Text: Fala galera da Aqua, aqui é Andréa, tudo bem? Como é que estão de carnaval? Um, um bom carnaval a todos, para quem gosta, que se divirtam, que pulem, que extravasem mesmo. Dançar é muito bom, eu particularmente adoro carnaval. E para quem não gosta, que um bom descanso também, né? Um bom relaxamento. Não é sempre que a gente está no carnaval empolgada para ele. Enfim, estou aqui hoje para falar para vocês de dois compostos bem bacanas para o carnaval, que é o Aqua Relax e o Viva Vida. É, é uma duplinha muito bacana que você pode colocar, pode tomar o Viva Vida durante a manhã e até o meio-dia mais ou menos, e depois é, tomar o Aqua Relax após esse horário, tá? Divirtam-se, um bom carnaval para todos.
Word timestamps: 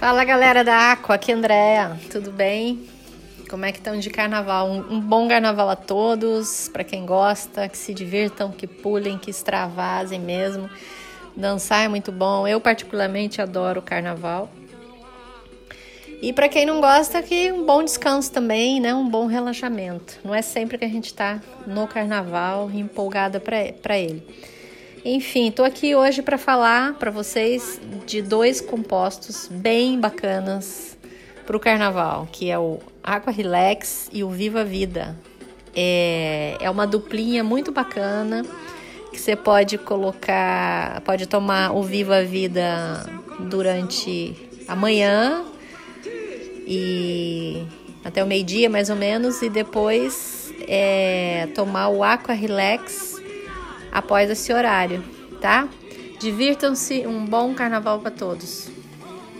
Fala 0.00 0.24
galera 0.24 0.64
da 0.64 0.92
Aqua, 0.92 1.16
aqui 1.16 1.30
é 1.30 1.34
Andréa, 1.34 2.00
tudo 2.10 2.32
bem? 2.32 2.88
Como 3.50 3.66
é 3.66 3.70
que 3.70 3.76
estão 3.76 3.98
de 3.98 4.08
carnaval? 4.08 4.66
Um, 4.66 4.94
um 4.94 4.98
bom 4.98 5.28
carnaval 5.28 5.68
a 5.68 5.76
todos, 5.76 6.70
para 6.72 6.82
quem 6.82 7.04
gosta, 7.04 7.68
que 7.68 7.76
se 7.76 7.92
divirtam, 7.92 8.50
que 8.50 8.66
pulem, 8.66 9.18
que 9.18 9.30
extravasem 9.30 10.18
mesmo. 10.18 10.70
Dançar 11.36 11.84
é 11.84 11.88
muito 11.88 12.10
bom, 12.10 12.48
eu 12.48 12.58
particularmente 12.62 13.42
adoro 13.42 13.82
carnaval. 13.82 14.50
E 16.22 16.32
para 16.32 16.48
quem 16.48 16.64
não 16.64 16.80
gosta, 16.80 17.22
que 17.22 17.52
um 17.52 17.66
bom 17.66 17.84
descanso 17.84 18.32
também, 18.32 18.80
né? 18.80 18.94
Um 18.94 19.06
bom 19.06 19.26
relaxamento. 19.26 20.18
Não 20.24 20.34
é 20.34 20.40
sempre 20.40 20.78
que 20.78 20.84
a 20.86 20.88
gente 20.88 21.08
está 21.08 21.42
no 21.66 21.86
carnaval 21.86 22.70
empolgada 22.70 23.38
para 23.38 23.98
ele. 23.98 24.26
Enfim, 25.04 25.48
estou 25.48 25.64
aqui 25.64 25.94
hoje 25.94 26.20
para 26.20 26.36
falar 26.36 26.92
para 26.94 27.10
vocês 27.10 27.80
de 28.04 28.20
dois 28.20 28.60
compostos 28.60 29.48
bem 29.50 29.98
bacanas 29.98 30.98
para 31.46 31.56
o 31.56 31.60
carnaval, 31.60 32.28
que 32.30 32.50
é 32.50 32.58
o 32.58 32.78
Aqua 33.02 33.32
Relax 33.32 34.10
e 34.12 34.22
o 34.22 34.28
Viva 34.28 34.62
Vida. 34.62 35.18
É, 35.74 36.54
é 36.60 36.68
uma 36.68 36.86
duplinha 36.86 37.42
muito 37.42 37.72
bacana 37.72 38.44
que 39.10 39.18
você 39.18 39.34
pode 39.34 39.78
colocar, 39.78 41.00
pode 41.00 41.26
tomar 41.26 41.74
o 41.74 41.82
Viva 41.82 42.22
Vida 42.22 43.02
durante 43.48 44.36
a 44.68 44.76
manhã 44.76 45.46
e 46.66 47.64
até 48.04 48.22
o 48.22 48.26
meio-dia 48.26 48.68
mais 48.68 48.90
ou 48.90 48.96
menos, 48.96 49.40
e 49.40 49.48
depois 49.48 50.52
é, 50.68 51.48
tomar 51.54 51.88
o 51.88 52.04
Aqua 52.04 52.34
Relax 52.34 53.19
após 53.90 54.30
esse 54.30 54.52
horário, 54.52 55.02
tá? 55.40 55.68
Divirtam-se, 56.18 57.06
um 57.06 57.24
bom 57.24 57.54
carnaval 57.54 58.00
para 58.00 58.10
todos. 58.10 58.79